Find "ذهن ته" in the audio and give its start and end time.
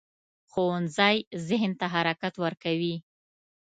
1.47-1.85